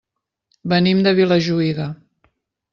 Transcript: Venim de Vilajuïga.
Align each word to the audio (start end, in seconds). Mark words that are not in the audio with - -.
Venim 0.73 1.05
de 1.09 1.15
Vilajuïga. 1.21 1.89